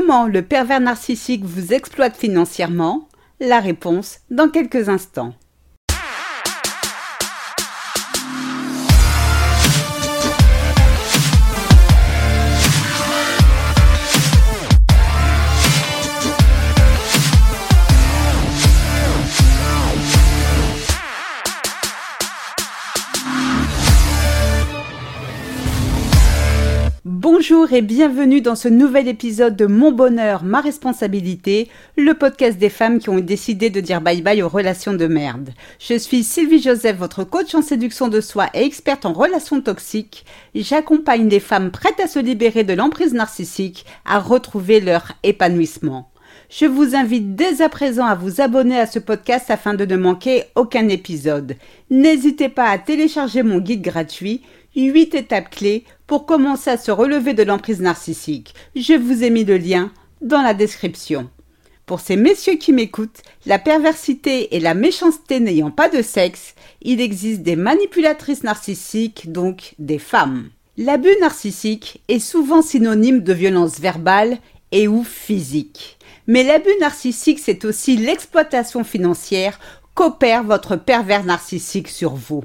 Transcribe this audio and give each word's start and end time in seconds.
Comment 0.00 0.26
le 0.26 0.40
pervers 0.40 0.80
narcissique 0.80 1.44
vous 1.44 1.74
exploite 1.74 2.16
financièrement? 2.16 3.06
La 3.38 3.60
réponse 3.60 4.20
dans 4.30 4.48
quelques 4.48 4.88
instants. 4.88 5.34
Bonjour 27.40 27.72
et 27.72 27.80
bienvenue 27.80 28.42
dans 28.42 28.54
ce 28.54 28.68
nouvel 28.68 29.08
épisode 29.08 29.56
de 29.56 29.64
Mon 29.64 29.92
bonheur, 29.92 30.44
ma 30.44 30.60
responsabilité, 30.60 31.70
le 31.96 32.12
podcast 32.12 32.58
des 32.58 32.68
femmes 32.68 32.98
qui 32.98 33.08
ont 33.08 33.18
décidé 33.18 33.70
de 33.70 33.80
dire 33.80 34.02
bye 34.02 34.20
bye 34.20 34.42
aux 34.42 34.48
relations 34.50 34.92
de 34.92 35.06
merde. 35.06 35.48
Je 35.78 35.94
suis 35.94 36.22
Sylvie 36.22 36.60
Joseph, 36.60 36.98
votre 36.98 37.24
coach 37.24 37.54
en 37.54 37.62
séduction 37.62 38.08
de 38.08 38.20
soi 38.20 38.48
et 38.52 38.62
experte 38.62 39.06
en 39.06 39.14
relations 39.14 39.62
toxiques. 39.62 40.26
J'accompagne 40.54 41.30
les 41.30 41.40
femmes 41.40 41.70
prêtes 41.70 41.98
à 41.98 42.08
se 42.08 42.18
libérer 42.18 42.62
de 42.62 42.74
l'emprise 42.74 43.14
narcissique 43.14 43.86
à 44.04 44.18
retrouver 44.18 44.80
leur 44.80 45.12
épanouissement. 45.22 46.10
Je 46.50 46.66
vous 46.66 46.94
invite 46.94 47.36
dès 47.36 47.62
à 47.62 47.70
présent 47.70 48.04
à 48.04 48.16
vous 48.16 48.42
abonner 48.42 48.78
à 48.78 48.86
ce 48.86 48.98
podcast 48.98 49.50
afin 49.50 49.72
de 49.72 49.86
ne 49.86 49.96
manquer 49.96 50.44
aucun 50.56 50.90
épisode. 50.90 51.56
N'hésitez 51.88 52.50
pas 52.50 52.68
à 52.68 52.76
télécharger 52.76 53.42
mon 53.42 53.60
guide 53.60 53.80
gratuit 53.80 54.42
8 54.76 55.14
étapes 55.14 55.50
clés 55.50 55.84
pour 56.10 56.26
commencer 56.26 56.70
à 56.70 56.76
se 56.76 56.90
relever 56.90 57.34
de 57.34 57.44
l'emprise 57.44 57.80
narcissique. 57.80 58.52
Je 58.74 58.94
vous 58.94 59.22
ai 59.22 59.30
mis 59.30 59.44
le 59.44 59.56
lien 59.56 59.92
dans 60.20 60.42
la 60.42 60.54
description. 60.54 61.30
Pour 61.86 62.00
ces 62.00 62.16
messieurs 62.16 62.56
qui 62.56 62.72
m'écoutent, 62.72 63.22
la 63.46 63.60
perversité 63.60 64.56
et 64.56 64.58
la 64.58 64.74
méchanceté 64.74 65.38
n'ayant 65.38 65.70
pas 65.70 65.88
de 65.88 66.02
sexe, 66.02 66.56
il 66.82 67.00
existe 67.00 67.42
des 67.42 67.54
manipulatrices 67.54 68.42
narcissiques, 68.42 69.30
donc 69.30 69.76
des 69.78 70.00
femmes. 70.00 70.50
L'abus 70.76 71.14
narcissique 71.20 72.02
est 72.08 72.18
souvent 72.18 72.60
synonyme 72.60 73.20
de 73.20 73.32
violence 73.32 73.78
verbale 73.78 74.38
et 74.72 74.88
ou 74.88 75.04
physique. 75.04 75.96
Mais 76.26 76.42
l'abus 76.42 76.76
narcissique, 76.80 77.38
c'est 77.38 77.64
aussi 77.64 77.96
l'exploitation 77.96 78.82
financière 78.82 79.60
qu'opère 79.94 80.42
votre 80.42 80.74
pervers 80.74 81.22
narcissique 81.22 81.86
sur 81.86 82.16
vous. 82.16 82.42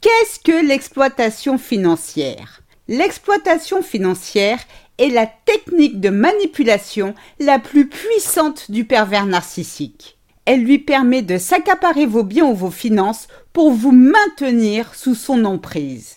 Qu'est-ce 0.00 0.40
que 0.40 0.66
l'exploitation 0.66 1.58
financière? 1.58 2.63
L'exploitation 2.88 3.82
financière 3.82 4.58
est 4.98 5.08
la 5.08 5.26
technique 5.26 6.00
de 6.00 6.10
manipulation 6.10 7.14
la 7.40 7.58
plus 7.58 7.88
puissante 7.88 8.70
du 8.70 8.84
pervers 8.84 9.24
narcissique. 9.24 10.18
Elle 10.44 10.64
lui 10.64 10.78
permet 10.78 11.22
de 11.22 11.38
s'accaparer 11.38 12.04
vos 12.04 12.24
biens 12.24 12.44
ou 12.44 12.54
vos 12.54 12.70
finances 12.70 13.28
pour 13.54 13.72
vous 13.72 13.92
maintenir 13.92 14.94
sous 14.94 15.14
son 15.14 15.46
emprise. 15.46 16.16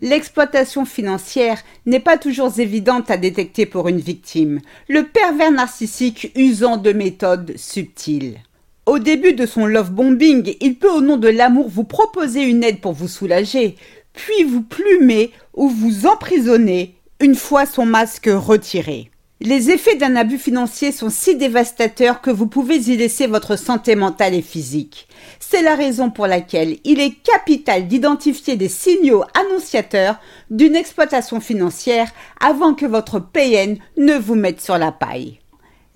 L'exploitation 0.00 0.86
financière 0.86 1.62
n'est 1.84 2.00
pas 2.00 2.16
toujours 2.16 2.58
évidente 2.58 3.10
à 3.10 3.18
détecter 3.18 3.66
pour 3.66 3.88
une 3.88 4.00
victime, 4.00 4.60
le 4.88 5.04
pervers 5.04 5.52
narcissique 5.52 6.32
usant 6.34 6.78
de 6.78 6.92
méthodes 6.92 7.54
subtiles. 7.56 8.40
Au 8.86 9.00
début 9.00 9.32
de 9.32 9.46
son 9.46 9.66
love 9.66 9.90
bombing, 9.90 10.54
il 10.60 10.76
peut 10.76 10.90
au 10.90 11.00
nom 11.00 11.16
de 11.16 11.26
l'amour 11.26 11.68
vous 11.68 11.82
proposer 11.82 12.42
une 12.42 12.62
aide 12.62 12.80
pour 12.80 12.92
vous 12.92 13.08
soulager, 13.08 13.74
puis 14.16 14.42
vous 14.42 14.62
plumer 14.62 15.30
ou 15.54 15.68
vous 15.68 16.06
emprisonner 16.06 16.96
une 17.20 17.36
fois 17.36 17.66
son 17.66 17.86
masque 17.86 18.28
retiré? 18.32 19.10
Les 19.40 19.70
effets 19.70 19.96
d'un 19.96 20.16
abus 20.16 20.38
financier 20.38 20.92
sont 20.92 21.10
si 21.10 21.36
dévastateurs 21.36 22.22
que 22.22 22.30
vous 22.30 22.46
pouvez 22.46 22.76
y 22.76 22.96
laisser 22.96 23.26
votre 23.26 23.56
santé 23.56 23.94
mentale 23.94 24.32
et 24.32 24.40
physique. 24.40 25.08
C'est 25.40 25.60
la 25.60 25.74
raison 25.74 26.08
pour 26.10 26.26
laquelle 26.26 26.78
il 26.84 27.00
est 27.00 27.22
capital 27.22 27.86
d'identifier 27.86 28.56
des 28.56 28.70
signaux 28.70 29.24
annonciateurs 29.34 30.16
d'une 30.50 30.74
exploitation 30.74 31.40
financière 31.40 32.10
avant 32.40 32.72
que 32.72 32.86
votre 32.86 33.20
PN 33.20 33.76
ne 33.98 34.14
vous 34.14 34.36
mette 34.36 34.62
sur 34.62 34.78
la 34.78 34.90
paille. 34.90 35.38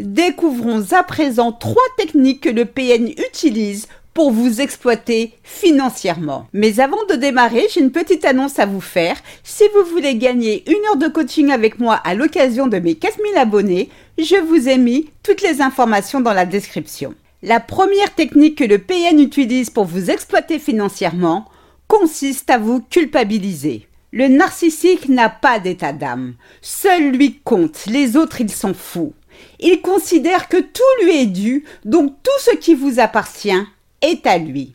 Découvrons 0.01 0.93
à 0.93 1.03
présent 1.03 1.53
trois 1.53 1.83
techniques 1.97 2.43
que 2.43 2.51
le 2.51 2.67
PN 2.67 3.09
utilise 3.09 3.89
pour 4.15 4.33
vous 4.33 4.61
exploiter 4.61 5.35
financièrement. 5.43 6.47
Mais 6.53 6.81
avant 6.81 7.05
de 7.09 7.15
démarrer, 7.15 7.67
j'ai 7.73 7.81
une 7.81 7.93
petite 7.93 8.25
annonce 8.25 8.59
à 8.59 8.67
vous 8.67 8.81
faire. 8.81 9.17
Si 9.45 9.65
vous 9.75 9.89
voulez 9.91 10.17
gagner 10.17 10.65
une 10.69 10.85
heure 10.89 10.97
de 10.97 11.09
coaching 11.09 11.51
avec 11.51 11.79
moi 11.79 11.95
à 11.95 12.15
l'occasion 12.15 12.67
de 12.67 12.79
mes 12.79 12.95
4000 12.97 13.37
abonnés, 13.37 13.89
je 14.19 14.37
vous 14.37 14.69
ai 14.69 14.79
mis 14.79 15.11
toutes 15.23 15.43
les 15.43 15.61
informations 15.61 16.21
dans 16.21 16.35
la 16.35 16.47
description. 16.47 17.15
La 17.43 17.61
première 17.61 18.15
technique 18.15 18.59
que 18.59 18.65
le 18.65 18.79
PN 18.79 19.19
utilise 19.19 19.71
pour 19.71 19.85
vous 19.85 20.11
exploiter 20.11 20.59
financièrement 20.59 21.47
consiste 21.89 22.51
à 22.51 22.59
vous 22.59 22.81
culpabiliser. 22.81 23.87
Le 24.13 24.29
narcissique 24.29 25.09
n'a 25.09 25.31
pas 25.31 25.61
d'état 25.61 25.93
d'âme. 25.93 26.35
Seul 26.61 27.13
lui 27.13 27.39
compte, 27.45 27.87
les 27.87 28.17
autres 28.17 28.41
il 28.41 28.51
s'en 28.51 28.75
fout. 28.75 29.13
Il 29.61 29.81
considère 29.81 30.49
que 30.49 30.59
tout 30.59 31.05
lui 31.05 31.23
est 31.23 31.27
dû, 31.27 31.65
donc 31.85 32.13
tout 32.23 32.31
ce 32.41 32.57
qui 32.57 32.75
vous 32.75 32.99
appartient 33.01 33.65
est 34.03 34.27
à 34.27 34.39
lui. 34.39 34.75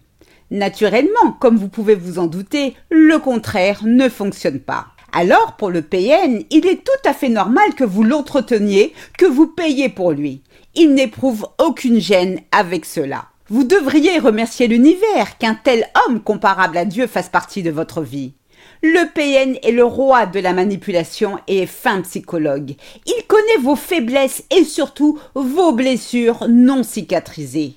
Naturellement, 0.51 1.31
comme 1.39 1.57
vous 1.57 1.69
pouvez 1.69 1.95
vous 1.95 2.19
en 2.19 2.27
douter, 2.27 2.75
le 2.89 3.17
contraire 3.17 3.81
ne 3.83 4.09
fonctionne 4.09 4.59
pas. 4.59 4.87
Alors, 5.11 5.55
pour 5.57 5.69
le 5.69 5.81
PN, 5.81 6.43
il 6.49 6.67
est 6.67 6.83
tout 6.83 7.09
à 7.09 7.13
fait 7.13 7.29
normal 7.29 7.73
que 7.75 7.83
vous 7.85 8.03
l'entreteniez, 8.03 8.93
que 9.17 9.25
vous 9.25 9.47
payiez 9.47 9.89
pour 9.89 10.11
lui. 10.11 10.41
Il 10.75 10.93
n'éprouve 10.93 11.47
aucune 11.57 11.99
gêne 11.99 12.41
avec 12.51 12.85
cela. 12.85 13.25
Vous 13.47 13.63
devriez 13.63 14.19
remercier 14.19 14.67
l'univers 14.67 15.37
qu'un 15.37 15.55
tel 15.55 15.87
homme 16.05 16.19
comparable 16.19 16.77
à 16.77 16.85
Dieu 16.85 17.07
fasse 17.07 17.29
partie 17.29 17.63
de 17.63 17.71
votre 17.71 18.01
vie. 18.01 18.33
Le 18.81 19.05
PN 19.13 19.57
est 19.63 19.71
le 19.71 19.85
roi 19.85 20.25
de 20.25 20.39
la 20.39 20.51
manipulation 20.51 21.39
et 21.47 21.59
est 21.59 21.65
fin 21.65 22.01
psychologue. 22.01 22.75
Il 23.05 23.23
connaît 23.27 23.61
vos 23.61 23.75
faiblesses 23.75 24.43
et 24.51 24.63
surtout 24.63 25.17
vos 25.33 25.71
blessures 25.71 26.47
non 26.49 26.83
cicatrisées. 26.83 27.75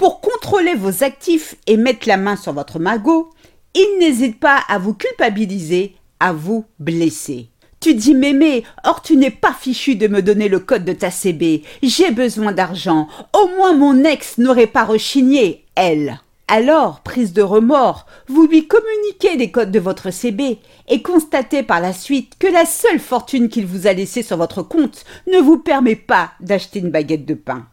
Pour 0.00 0.22
contrôler 0.22 0.74
vos 0.76 1.04
actifs 1.04 1.56
et 1.66 1.76
mettre 1.76 2.08
la 2.08 2.16
main 2.16 2.34
sur 2.34 2.54
votre 2.54 2.78
magot, 2.78 3.28
il 3.74 3.98
n'hésite 4.00 4.40
pas 4.40 4.58
à 4.66 4.78
vous 4.78 4.94
culpabiliser, 4.94 5.94
à 6.20 6.32
vous 6.32 6.64
blesser. 6.78 7.50
Tu 7.80 7.92
dis 7.92 8.14
mémé, 8.14 8.64
or 8.84 9.02
tu 9.02 9.18
n'es 9.18 9.30
pas 9.30 9.52
fichu 9.52 9.96
de 9.96 10.08
me 10.08 10.22
donner 10.22 10.48
le 10.48 10.58
code 10.58 10.86
de 10.86 10.94
ta 10.94 11.10
CB. 11.10 11.64
J'ai 11.82 12.12
besoin 12.12 12.52
d'argent. 12.52 13.08
Au 13.34 13.48
moins 13.58 13.74
mon 13.74 14.02
ex 14.04 14.38
n'aurait 14.38 14.66
pas 14.66 14.86
rechigné, 14.86 15.66
elle. 15.74 16.18
Alors, 16.48 17.00
prise 17.00 17.34
de 17.34 17.42
remords, 17.42 18.06
vous 18.26 18.46
lui 18.46 18.66
communiquez 18.66 19.36
les 19.36 19.50
codes 19.50 19.70
de 19.70 19.80
votre 19.80 20.10
CB 20.10 20.60
et 20.88 21.02
constatez 21.02 21.62
par 21.62 21.82
la 21.82 21.92
suite 21.92 22.36
que 22.38 22.46
la 22.46 22.64
seule 22.64 23.00
fortune 23.00 23.50
qu'il 23.50 23.66
vous 23.66 23.86
a 23.86 23.92
laissée 23.92 24.22
sur 24.22 24.38
votre 24.38 24.62
compte 24.62 25.04
ne 25.30 25.40
vous 25.40 25.58
permet 25.58 25.94
pas 25.94 26.30
d'acheter 26.40 26.78
une 26.78 26.90
baguette 26.90 27.26
de 27.26 27.34
pain. 27.34 27.66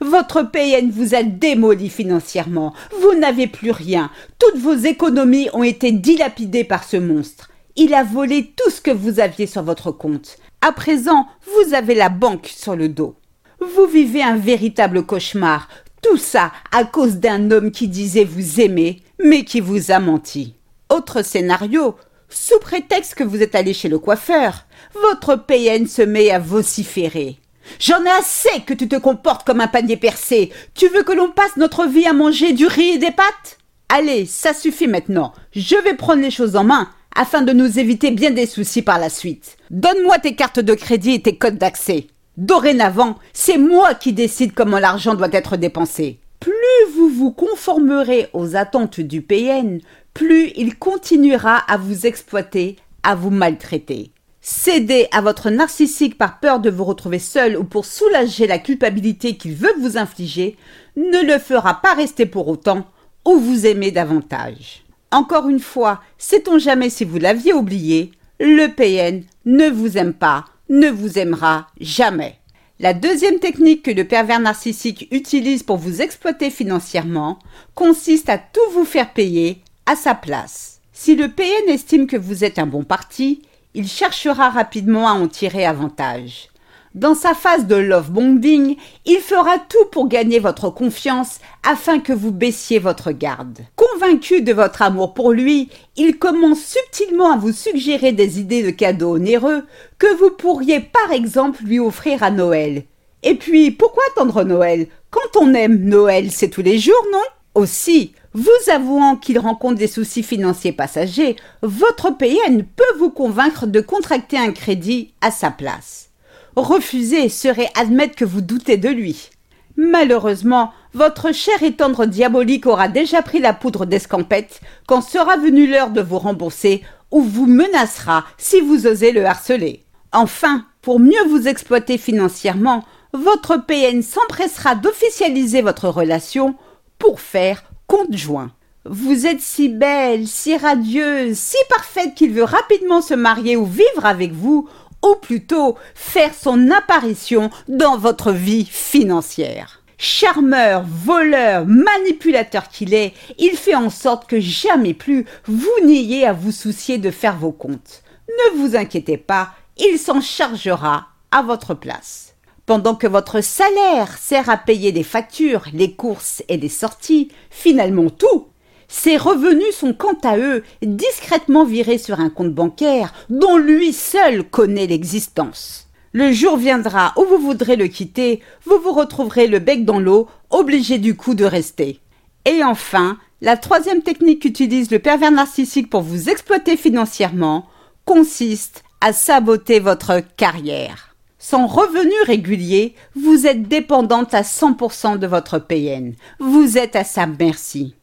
Votre 0.00 0.42
PN 0.42 0.90
vous 0.90 1.14
a 1.14 1.22
démoli 1.22 1.88
financièrement, 1.88 2.74
vous 3.00 3.14
n'avez 3.18 3.46
plus 3.46 3.70
rien, 3.70 4.10
toutes 4.38 4.60
vos 4.60 4.74
économies 4.74 5.48
ont 5.52 5.62
été 5.62 5.92
dilapidées 5.92 6.64
par 6.64 6.84
ce 6.84 6.96
monstre. 6.96 7.50
Il 7.76 7.94
a 7.94 8.04
volé 8.04 8.52
tout 8.56 8.70
ce 8.70 8.80
que 8.80 8.90
vous 8.90 9.20
aviez 9.20 9.46
sur 9.46 9.62
votre 9.62 9.90
compte. 9.90 10.38
À 10.60 10.72
présent, 10.72 11.26
vous 11.42 11.74
avez 11.74 11.94
la 11.94 12.08
banque 12.08 12.46
sur 12.46 12.76
le 12.76 12.88
dos. 12.88 13.16
Vous 13.60 13.86
vivez 13.86 14.22
un 14.22 14.36
véritable 14.36 15.04
cauchemar, 15.04 15.68
tout 16.02 16.16
ça 16.16 16.52
à 16.72 16.84
cause 16.84 17.16
d'un 17.16 17.50
homme 17.50 17.70
qui 17.70 17.88
disait 17.88 18.24
vous 18.24 18.60
aimer, 18.60 19.02
mais 19.22 19.44
qui 19.44 19.60
vous 19.60 19.90
a 19.90 19.98
menti. 19.98 20.54
Autre 20.88 21.22
scénario, 21.22 21.96
sous 22.28 22.58
prétexte 22.60 23.16
que 23.16 23.24
vous 23.24 23.42
êtes 23.42 23.54
allé 23.56 23.74
chez 23.74 23.88
le 23.88 23.98
coiffeur, 23.98 24.66
votre 24.94 25.34
PN 25.34 25.86
se 25.86 26.02
met 26.02 26.30
à 26.30 26.38
vociférer. 26.38 27.39
J'en 27.78 28.04
ai 28.04 28.10
assez 28.10 28.62
que 28.66 28.74
tu 28.74 28.88
te 28.88 28.96
comportes 28.96 29.46
comme 29.46 29.60
un 29.60 29.68
panier 29.68 29.96
percé. 29.96 30.50
Tu 30.74 30.88
veux 30.88 31.02
que 31.02 31.12
l'on 31.12 31.30
passe 31.30 31.56
notre 31.56 31.86
vie 31.86 32.06
à 32.06 32.12
manger 32.12 32.52
du 32.52 32.66
riz 32.66 32.90
et 32.90 32.98
des 32.98 33.10
pâtes? 33.10 33.58
Allez, 33.88 34.26
ça 34.26 34.54
suffit 34.54 34.86
maintenant. 34.86 35.32
Je 35.52 35.76
vais 35.76 35.94
prendre 35.94 36.22
les 36.22 36.30
choses 36.30 36.56
en 36.56 36.64
main 36.64 36.88
afin 37.14 37.42
de 37.42 37.52
nous 37.52 37.78
éviter 37.78 38.10
bien 38.10 38.30
des 38.30 38.46
soucis 38.46 38.82
par 38.82 38.98
la 38.98 39.10
suite. 39.10 39.56
Donne-moi 39.70 40.18
tes 40.18 40.34
cartes 40.34 40.60
de 40.60 40.74
crédit 40.74 41.14
et 41.14 41.22
tes 41.22 41.36
codes 41.36 41.58
d'accès. 41.58 42.06
Dorénavant, 42.36 43.16
c'est 43.32 43.58
moi 43.58 43.94
qui 43.94 44.12
décide 44.12 44.54
comment 44.54 44.78
l'argent 44.78 45.14
doit 45.14 45.28
être 45.32 45.56
dépensé. 45.56 46.20
Plus 46.38 46.52
vous 46.94 47.08
vous 47.08 47.32
conformerez 47.32 48.28
aux 48.32 48.56
attentes 48.56 49.00
du 49.00 49.20
PN, 49.20 49.80
plus 50.14 50.52
il 50.56 50.78
continuera 50.78 51.56
à 51.56 51.76
vous 51.76 52.06
exploiter, 52.06 52.76
à 53.02 53.14
vous 53.14 53.30
maltraiter. 53.30 54.12
Céder 54.52 55.06
à 55.12 55.20
votre 55.20 55.48
narcissique 55.48 56.18
par 56.18 56.40
peur 56.40 56.58
de 56.58 56.70
vous 56.70 56.82
retrouver 56.82 57.20
seul 57.20 57.56
ou 57.56 57.62
pour 57.62 57.84
soulager 57.84 58.48
la 58.48 58.58
culpabilité 58.58 59.36
qu'il 59.36 59.54
veut 59.54 59.72
vous 59.78 59.96
infliger 59.96 60.56
ne 60.96 61.24
le 61.24 61.38
fera 61.38 61.80
pas 61.80 61.94
rester 61.94 62.26
pour 62.26 62.48
autant 62.48 62.84
ou 63.24 63.38
vous 63.38 63.64
aimer 63.64 63.92
davantage. 63.92 64.82
Encore 65.12 65.48
une 65.48 65.60
fois, 65.60 66.02
sait-on 66.18 66.58
jamais 66.58 66.90
si 66.90 67.04
vous 67.04 67.18
l'aviez 67.18 67.52
oublié, 67.52 68.10
le 68.40 68.66
PN 68.66 69.22
ne 69.46 69.70
vous 69.70 69.96
aime 69.96 70.14
pas, 70.14 70.46
ne 70.68 70.88
vous 70.88 71.16
aimera 71.16 71.68
jamais. 71.80 72.34
La 72.80 72.92
deuxième 72.92 73.38
technique 73.38 73.84
que 73.84 73.92
le 73.92 74.04
pervers 74.04 74.40
narcissique 74.40 75.06
utilise 75.12 75.62
pour 75.62 75.76
vous 75.76 76.02
exploiter 76.02 76.50
financièrement 76.50 77.38
consiste 77.76 78.28
à 78.28 78.38
tout 78.38 78.72
vous 78.72 78.84
faire 78.84 79.12
payer 79.12 79.62
à 79.86 79.94
sa 79.94 80.16
place. 80.16 80.80
Si 80.92 81.14
le 81.14 81.28
PN 81.28 81.68
estime 81.68 82.08
que 82.08 82.16
vous 82.16 82.42
êtes 82.42 82.58
un 82.58 82.66
bon 82.66 82.82
parti, 82.82 83.42
il 83.74 83.86
cherchera 83.86 84.50
rapidement 84.50 85.08
à 85.08 85.12
en 85.12 85.28
tirer 85.28 85.64
avantage. 85.64 86.48
Dans 86.94 87.14
sa 87.14 87.34
phase 87.34 87.68
de 87.68 87.76
love 87.76 88.10
bombing, 88.10 88.74
il 89.06 89.18
fera 89.18 89.58
tout 89.60 89.84
pour 89.92 90.08
gagner 90.08 90.40
votre 90.40 90.70
confiance 90.70 91.38
afin 91.62 92.00
que 92.00 92.12
vous 92.12 92.32
baissiez 92.32 92.80
votre 92.80 93.12
garde. 93.12 93.60
Convaincu 93.76 94.42
de 94.42 94.52
votre 94.52 94.82
amour 94.82 95.14
pour 95.14 95.30
lui, 95.30 95.68
il 95.96 96.18
commence 96.18 96.58
subtilement 96.58 97.32
à 97.32 97.36
vous 97.36 97.52
suggérer 97.52 98.10
des 98.10 98.40
idées 98.40 98.64
de 98.64 98.70
cadeaux 98.70 99.14
onéreux 99.14 99.64
que 99.98 100.12
vous 100.16 100.30
pourriez 100.30 100.80
par 100.80 101.12
exemple 101.12 101.62
lui 101.62 101.78
offrir 101.78 102.24
à 102.24 102.32
Noël. 102.32 102.82
Et 103.22 103.36
puis, 103.36 103.70
pourquoi 103.70 104.02
attendre 104.10 104.42
Noël 104.42 104.88
Quand 105.10 105.40
on 105.40 105.54
aime 105.54 105.84
Noël, 105.84 106.32
c'est 106.32 106.48
tous 106.48 106.62
les 106.62 106.78
jours, 106.78 107.06
non? 107.12 107.18
Aussi, 107.54 108.14
vous 108.32 108.70
avouant 108.72 109.16
qu'il 109.16 109.38
rencontre 109.38 109.76
des 109.78 109.88
soucis 109.88 110.22
financiers 110.22 110.72
passagers, 110.72 111.36
votre 111.62 112.10
PN 112.16 112.64
peut 112.64 112.98
vous 112.98 113.10
convaincre 113.10 113.66
de 113.66 113.80
contracter 113.80 114.38
un 114.38 114.52
crédit 114.52 115.14
à 115.20 115.30
sa 115.30 115.50
place. 115.50 116.10
Refuser 116.54 117.28
serait 117.28 117.70
admettre 117.76 118.14
que 118.14 118.24
vous 118.24 118.40
doutez 118.40 118.76
de 118.76 118.88
lui. 118.88 119.30
Malheureusement, 119.76 120.72
votre 120.94 121.32
cher 121.32 121.62
et 121.62 121.72
tendre 121.72 122.06
diabolique 122.06 122.66
aura 122.66 122.88
déjà 122.88 123.22
pris 123.22 123.40
la 123.40 123.52
poudre 123.52 123.86
d'escampette 123.86 124.60
quand 124.86 125.00
sera 125.00 125.36
venue 125.36 125.66
l'heure 125.66 125.90
de 125.90 126.00
vous 126.00 126.18
rembourser 126.18 126.82
ou 127.10 127.22
vous 127.22 127.46
menacera 127.46 128.24
si 128.38 128.60
vous 128.60 128.86
osez 128.86 129.10
le 129.12 129.24
harceler. 129.26 129.84
Enfin, 130.12 130.66
pour 130.82 131.00
mieux 131.00 131.24
vous 131.28 131.48
exploiter 131.48 131.98
financièrement, 131.98 132.84
votre 133.12 133.56
PN 133.56 134.02
s'empressera 134.02 134.74
d'officialiser 134.74 135.62
votre 135.62 135.88
relation 135.88 136.54
pour 136.98 137.20
faire 137.20 137.62
compte 137.90 138.16
joint. 138.16 138.52
Vous 138.84 139.26
êtes 139.26 139.40
si 139.40 139.68
belle, 139.68 140.28
si 140.28 140.56
radieuse, 140.56 141.36
si 141.36 141.56
parfaite 141.68 142.14
qu'il 142.14 142.30
veut 142.30 142.44
rapidement 142.44 143.02
se 143.02 143.14
marier 143.14 143.56
ou 143.56 143.66
vivre 143.66 144.06
avec 144.06 144.30
vous 144.30 144.68
ou 145.04 145.16
plutôt 145.16 145.76
faire 145.96 146.32
son 146.32 146.70
apparition 146.70 147.50
dans 147.66 147.98
votre 147.98 148.30
vie 148.30 148.64
financière. 148.64 149.82
Charmeur, 149.98 150.84
voleur, 150.86 151.66
manipulateur 151.66 152.68
qu'il 152.68 152.94
est, 152.94 153.12
il 153.38 153.56
fait 153.56 153.74
en 153.74 153.90
sorte 153.90 154.28
que 154.28 154.38
jamais 154.38 154.94
plus 154.94 155.26
vous 155.46 155.84
n'ayez 155.84 156.24
à 156.24 156.32
vous 156.32 156.52
soucier 156.52 156.98
de 156.98 157.10
faire 157.10 157.36
vos 157.36 157.52
comptes. 157.52 158.04
Ne 158.28 158.58
vous 158.58 158.76
inquiétez 158.76 159.16
pas, 159.16 159.50
il 159.76 159.98
s'en 159.98 160.20
chargera 160.20 161.08
à 161.32 161.42
votre 161.42 161.74
place. 161.74 162.29
Pendant 162.70 162.94
que 162.94 163.08
votre 163.08 163.40
salaire 163.40 164.16
sert 164.16 164.48
à 164.48 164.56
payer 164.56 164.92
des 164.92 165.02
factures, 165.02 165.64
les 165.74 165.90
courses 165.90 166.44
et 166.48 166.56
les 166.56 166.68
sorties, 166.68 167.26
finalement 167.50 168.10
tout, 168.10 168.46
ses 168.86 169.16
revenus 169.16 169.74
sont 169.74 169.92
quant 169.92 170.16
à 170.22 170.38
eux 170.38 170.62
discrètement 170.80 171.64
virés 171.64 171.98
sur 171.98 172.20
un 172.20 172.30
compte 172.30 172.54
bancaire 172.54 173.12
dont 173.28 173.56
lui 173.56 173.92
seul 173.92 174.44
connaît 174.44 174.86
l'existence. 174.86 175.88
Le 176.12 176.30
jour 176.30 176.56
viendra 176.56 177.12
où 177.16 177.24
vous 177.24 177.38
voudrez 177.38 177.74
le 177.74 177.88
quitter, 177.88 178.40
vous 178.64 178.78
vous 178.78 178.92
retrouverez 178.92 179.48
le 179.48 179.58
bec 179.58 179.84
dans 179.84 179.98
l'eau, 179.98 180.28
obligé 180.50 180.98
du 180.98 181.16
coup 181.16 181.34
de 181.34 181.44
rester. 181.44 181.98
Et 182.44 182.62
enfin, 182.62 183.18
la 183.40 183.56
troisième 183.56 184.02
technique 184.02 184.42
qu'utilise 184.42 184.92
le 184.92 185.00
pervers 185.00 185.32
narcissique 185.32 185.90
pour 185.90 186.02
vous 186.02 186.28
exploiter 186.28 186.76
financièrement 186.76 187.66
consiste 188.04 188.84
à 189.00 189.12
saboter 189.12 189.80
votre 189.80 190.20
carrière. 190.36 191.09
Sans 191.42 191.66
revenu 191.66 192.12
régulier, 192.26 192.94
vous 193.16 193.46
êtes 193.46 193.62
dépendante 193.62 194.34
à 194.34 194.42
100% 194.42 195.18
de 195.18 195.26
votre 195.26 195.58
PN. 195.58 196.12
Vous 196.38 196.76
êtes 196.76 196.96
à 196.96 197.02
sa 197.02 197.26
merci. 197.26 197.94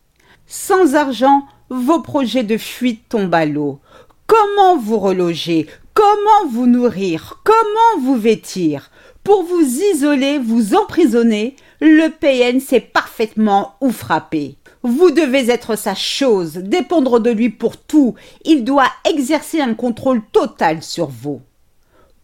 Sans 0.48 0.96
argent, 0.96 1.46
vos 1.70 2.02
projets 2.02 2.44
de 2.44 2.58
fuite 2.58 3.04
tombent 3.10 3.36
à 3.36 3.46
l'eau. 3.46 3.80
Comment 4.26 4.76
vous 4.76 4.98
reloger? 4.98 5.68
Comment 5.94 6.50
vous 6.50 6.66
nourrir? 6.66 7.40
Comment 7.44 8.04
vous 8.04 8.16
vêtir? 8.16 8.90
Pour 9.24 9.44
vous 9.44 9.82
isoler, 9.94 10.40
vous 10.40 10.74
emprisonner, 10.74 11.56
le 11.80 12.10
PN 12.10 12.60
sait 12.60 12.80
parfaitement 12.80 13.76
où 13.82 13.92
frapper. 13.92 14.56
Vous 14.82 15.12
devez 15.12 15.52
être 15.52 15.76
sa 15.76 15.94
chose, 15.94 16.54
dépendre 16.54 17.20
de 17.20 17.30
lui 17.30 17.50
pour 17.50 17.78
tout. 17.78 18.16
Il 18.46 18.64
doit 18.64 18.90
exercer 19.08 19.62
un 19.62 19.76
contrôle 19.76 20.24
total 20.32 20.82
sur 20.82 21.06
vous. 21.06 21.42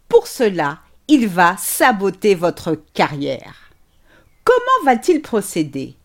Pour 0.10 0.27
cela, 0.27 0.80
il 1.07 1.27
va 1.27 1.55
saboter 1.57 2.35
votre 2.35 2.75
carrière. 2.94 3.71
Comment 4.44 4.85
va-t-il 4.85 5.21
procéder? 5.21 5.95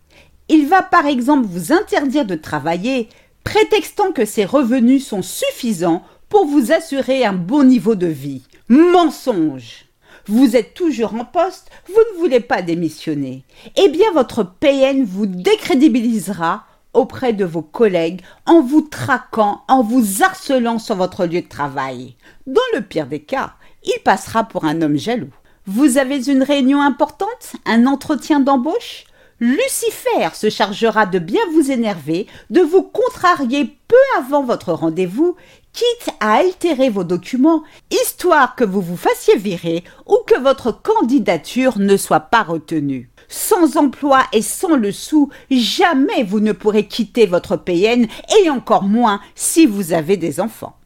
Il 0.48 0.68
va 0.68 0.82
par 0.82 1.06
exemple 1.06 1.46
vous 1.46 1.72
interdire 1.72 2.24
de 2.24 2.34
travailler, 2.34 3.08
prétextant 3.44 4.12
que 4.12 4.24
ses 4.24 4.44
revenus 4.44 5.06
sont 5.06 5.22
suffisants 5.22 6.02
pour 6.28 6.46
vous 6.46 6.72
assurer 6.72 7.24
un 7.24 7.32
bon 7.32 7.64
niveau 7.64 7.94
de 7.94 8.06
vie. 8.06 8.42
Mensonge 8.68 9.88
vous 10.28 10.56
êtes 10.56 10.74
toujours 10.74 11.14
en 11.14 11.24
poste, 11.24 11.70
vous 11.86 12.02
ne 12.12 12.18
voulez 12.18 12.40
pas 12.40 12.60
démissionner. 12.60 13.44
Eh 13.76 13.88
bien, 13.88 14.12
votre 14.12 14.42
PN 14.44 15.02
vous 15.02 15.24
décrédibilisera 15.24 16.66
auprès 16.92 17.32
de 17.32 17.46
vos 17.46 17.62
collègues 17.62 18.20
en 18.44 18.60
vous 18.60 18.82
traquant, 18.82 19.62
en 19.68 19.82
vous 19.82 20.22
harcelant 20.22 20.78
sur 20.78 20.96
votre 20.96 21.24
lieu 21.24 21.40
de 21.40 21.48
travail. 21.48 22.16
Dans 22.46 22.60
le 22.74 22.82
pire 22.82 23.06
des 23.06 23.20
cas, 23.20 23.54
il 23.84 23.98
passera 24.04 24.44
pour 24.44 24.64
un 24.64 24.82
homme 24.82 24.96
jaloux. 24.96 25.32
Vous 25.66 25.98
avez 25.98 26.26
une 26.28 26.42
réunion 26.42 26.80
importante, 26.80 27.56
un 27.66 27.86
entretien 27.86 28.40
d'embauche? 28.40 29.04
Lucifer 29.40 30.34
se 30.34 30.50
chargera 30.50 31.06
de 31.06 31.20
bien 31.20 31.42
vous 31.52 31.70
énerver, 31.70 32.26
de 32.50 32.60
vous 32.60 32.82
contrarier 32.82 33.76
peu 33.86 33.96
avant 34.18 34.42
votre 34.42 34.72
rendez-vous, 34.72 35.36
quitte 35.72 36.12
à 36.18 36.38
altérer 36.38 36.90
vos 36.90 37.04
documents, 37.04 37.62
histoire 37.92 38.56
que 38.56 38.64
vous 38.64 38.80
vous 38.80 38.96
fassiez 38.96 39.36
virer 39.36 39.84
ou 40.06 40.18
que 40.26 40.40
votre 40.40 40.72
candidature 40.72 41.78
ne 41.78 41.96
soit 41.96 42.18
pas 42.18 42.42
retenue. 42.42 43.10
Sans 43.28 43.76
emploi 43.76 44.24
et 44.32 44.42
sans 44.42 44.74
le 44.74 44.90
sou, 44.90 45.30
jamais 45.50 46.24
vous 46.24 46.40
ne 46.40 46.52
pourrez 46.52 46.88
quitter 46.88 47.26
votre 47.26 47.56
PN 47.56 48.08
et 48.42 48.50
encore 48.50 48.84
moins 48.84 49.20
si 49.36 49.66
vous 49.66 49.92
avez 49.92 50.16
des 50.16 50.40
enfants. 50.40 50.77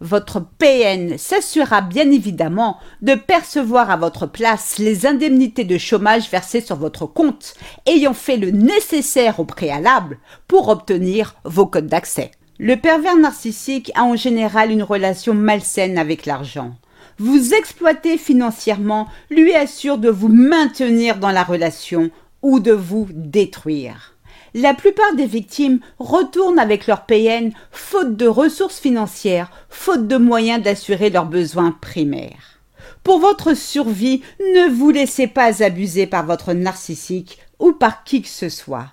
Votre 0.00 0.40
PN 0.40 1.18
s'assurera 1.18 1.82
bien 1.82 2.10
évidemment 2.10 2.78
de 3.02 3.14
percevoir 3.14 3.90
à 3.90 3.98
votre 3.98 4.26
place 4.26 4.78
les 4.78 5.04
indemnités 5.04 5.64
de 5.64 5.76
chômage 5.76 6.30
versées 6.30 6.62
sur 6.62 6.76
votre 6.76 7.04
compte, 7.04 7.52
ayant 7.84 8.14
fait 8.14 8.38
le 8.38 8.50
nécessaire 8.50 9.40
au 9.40 9.44
préalable 9.44 10.18
pour 10.48 10.68
obtenir 10.68 11.34
vos 11.44 11.66
codes 11.66 11.86
d'accès. 11.86 12.30
Le 12.58 12.76
pervers 12.76 13.16
narcissique 13.16 13.92
a 13.94 14.04
en 14.04 14.16
général 14.16 14.70
une 14.70 14.82
relation 14.82 15.34
malsaine 15.34 15.98
avec 15.98 16.24
l'argent. 16.24 16.74
Vous 17.18 17.52
exploiter 17.52 18.16
financièrement 18.16 19.06
lui 19.30 19.54
assure 19.54 19.98
de 19.98 20.08
vous 20.08 20.28
maintenir 20.28 21.18
dans 21.18 21.30
la 21.30 21.42
relation 21.42 22.10
ou 22.40 22.58
de 22.58 22.72
vous 22.72 23.06
détruire. 23.10 24.14
La 24.54 24.74
plupart 24.74 25.14
des 25.14 25.26
victimes 25.26 25.80
retournent 25.98 26.58
avec 26.58 26.86
leur 26.86 27.06
PN 27.06 27.52
faute 27.70 28.16
de 28.16 28.26
ressources 28.26 28.80
financières, 28.80 29.50
faute 29.68 30.08
de 30.08 30.16
moyens 30.16 30.62
d'assurer 30.62 31.10
leurs 31.10 31.26
besoins 31.26 31.76
primaires. 31.80 32.60
Pour 33.04 33.20
votre 33.20 33.54
survie, 33.54 34.22
ne 34.40 34.68
vous 34.68 34.90
laissez 34.90 35.26
pas 35.26 35.62
abuser 35.62 36.06
par 36.06 36.26
votre 36.26 36.52
narcissique 36.52 37.38
ou 37.58 37.72
par 37.72 38.04
qui 38.04 38.22
que 38.22 38.28
ce 38.28 38.48
soit. 38.48 38.88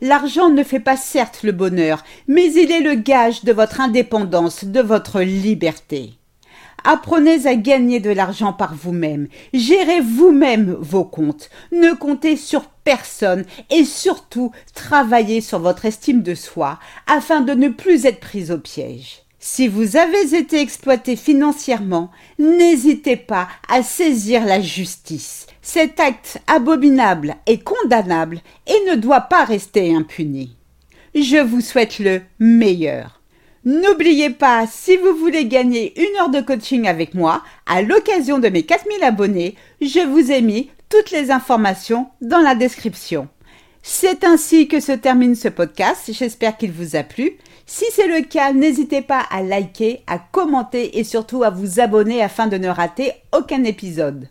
L'argent 0.00 0.48
ne 0.48 0.64
fait 0.64 0.80
pas 0.80 0.96
certes 0.96 1.42
le 1.42 1.52
bonheur, 1.52 2.02
mais 2.26 2.52
il 2.52 2.72
est 2.72 2.80
le 2.80 2.94
gage 2.94 3.44
de 3.44 3.52
votre 3.52 3.80
indépendance, 3.80 4.64
de 4.64 4.80
votre 4.80 5.20
liberté. 5.20 6.14
Apprenez 6.84 7.46
à 7.46 7.54
gagner 7.54 8.00
de 8.00 8.10
l'argent 8.10 8.52
par 8.52 8.74
vous-même. 8.74 9.28
Gérez 9.52 10.00
vous-même 10.00 10.76
vos 10.80 11.04
comptes. 11.04 11.50
Ne 11.70 11.92
comptez 11.94 12.36
sur 12.36 12.64
personne 12.84 13.44
et 13.70 13.84
surtout 13.84 14.52
travaillez 14.74 15.40
sur 15.40 15.60
votre 15.60 15.84
estime 15.84 16.22
de 16.22 16.34
soi 16.34 16.78
afin 17.06 17.40
de 17.40 17.52
ne 17.52 17.68
plus 17.68 18.06
être 18.06 18.20
pris 18.20 18.50
au 18.50 18.58
piège. 18.58 19.22
Si 19.44 19.66
vous 19.66 19.96
avez 19.96 20.36
été 20.36 20.60
exploité 20.60 21.16
financièrement, 21.16 22.10
n'hésitez 22.38 23.16
pas 23.16 23.48
à 23.68 23.82
saisir 23.82 24.44
la 24.44 24.60
justice. 24.60 25.46
Cet 25.62 25.98
acte 25.98 26.38
abominable 26.46 27.34
est 27.46 27.62
condamnable 27.62 28.40
et 28.68 28.90
ne 28.90 28.94
doit 28.94 29.22
pas 29.22 29.44
rester 29.44 29.94
impuni. 29.94 30.56
Je 31.14 31.38
vous 31.38 31.60
souhaite 31.60 31.98
le 31.98 32.20
meilleur. 32.38 33.21
N'oubliez 33.64 34.30
pas, 34.30 34.66
si 34.66 34.96
vous 34.96 35.14
voulez 35.14 35.46
gagner 35.46 35.92
une 36.00 36.16
heure 36.18 36.30
de 36.30 36.40
coaching 36.40 36.88
avec 36.88 37.14
moi, 37.14 37.44
à 37.66 37.80
l'occasion 37.80 38.40
de 38.40 38.48
mes 38.48 38.64
4000 38.64 39.04
abonnés, 39.04 39.54
je 39.80 40.00
vous 40.00 40.32
ai 40.32 40.42
mis 40.42 40.70
toutes 40.88 41.12
les 41.12 41.30
informations 41.30 42.08
dans 42.20 42.40
la 42.40 42.56
description. 42.56 43.28
C'est 43.80 44.24
ainsi 44.24 44.66
que 44.66 44.80
se 44.80 44.90
termine 44.90 45.36
ce 45.36 45.46
podcast. 45.46 46.10
J'espère 46.12 46.56
qu'il 46.56 46.72
vous 46.72 46.96
a 46.96 47.04
plu. 47.04 47.38
Si 47.64 47.84
c'est 47.92 48.08
le 48.08 48.22
cas, 48.22 48.52
n'hésitez 48.52 49.00
pas 49.00 49.24
à 49.30 49.42
liker, 49.42 50.02
à 50.08 50.18
commenter 50.18 50.98
et 50.98 51.04
surtout 51.04 51.44
à 51.44 51.50
vous 51.50 51.78
abonner 51.78 52.20
afin 52.20 52.48
de 52.48 52.58
ne 52.58 52.68
rater 52.68 53.12
aucun 53.32 53.62
épisode. 53.62 54.28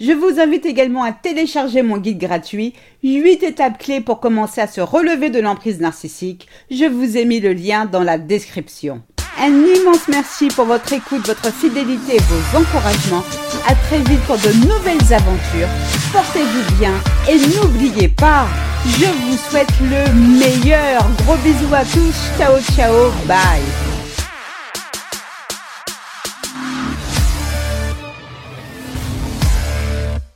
Je 0.00 0.12
vous 0.12 0.40
invite 0.40 0.66
également 0.66 1.02
à 1.02 1.12
télécharger 1.12 1.82
mon 1.82 1.98
guide 1.98 2.18
gratuit 2.18 2.74
8 3.02 3.42
étapes 3.42 3.78
clés 3.78 4.00
pour 4.00 4.20
commencer 4.20 4.60
à 4.60 4.66
se 4.66 4.80
relever 4.80 5.30
de 5.30 5.40
l'emprise 5.40 5.80
narcissique. 5.80 6.48
Je 6.70 6.84
vous 6.84 7.16
ai 7.16 7.24
mis 7.24 7.40
le 7.40 7.52
lien 7.52 7.84
dans 7.84 8.02
la 8.02 8.18
description. 8.18 9.02
Un 9.40 9.50
immense 9.50 10.06
merci 10.08 10.48
pour 10.48 10.64
votre 10.64 10.92
écoute, 10.92 11.26
votre 11.26 11.52
fidélité 11.52 12.16
et 12.16 12.20
vos 12.20 12.58
encouragements. 12.58 13.24
À 13.66 13.74
très 13.74 13.98
vite 13.98 14.20
pour 14.26 14.36
de 14.36 14.52
nouvelles 14.66 15.12
aventures. 15.12 15.68
Portez-vous 16.12 16.78
bien 16.78 16.94
et 17.28 17.38
n'oubliez 17.56 18.08
pas, 18.08 18.46
je 18.86 19.06
vous 19.06 19.36
souhaite 19.50 19.72
le 19.80 20.12
meilleur. 20.38 21.04
Gros 21.24 21.36
bisous 21.36 21.74
à 21.74 21.84
tous. 21.84 22.38
Ciao 22.38 22.60
ciao. 22.74 23.10
Bye. 23.26 23.83